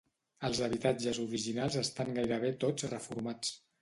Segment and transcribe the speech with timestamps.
[0.47, 3.55] Els habitatges originals estan gairebé tots reformats.